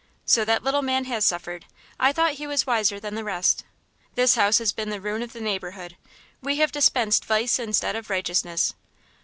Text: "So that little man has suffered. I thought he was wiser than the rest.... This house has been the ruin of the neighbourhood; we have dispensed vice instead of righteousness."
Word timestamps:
"So 0.25 0.43
that 0.45 0.63
little 0.63 0.81
man 0.81 1.05
has 1.05 1.27
suffered. 1.27 1.65
I 1.99 2.11
thought 2.11 2.33
he 2.33 2.47
was 2.47 2.65
wiser 2.65 2.99
than 2.99 3.13
the 3.13 3.23
rest.... 3.23 3.63
This 4.15 4.33
house 4.33 4.57
has 4.57 4.71
been 4.71 4.89
the 4.89 4.99
ruin 4.99 5.21
of 5.21 5.31
the 5.33 5.41
neighbourhood; 5.41 5.95
we 6.41 6.55
have 6.55 6.71
dispensed 6.71 7.23
vice 7.23 7.59
instead 7.59 7.95
of 7.95 8.09
righteousness." 8.09 8.73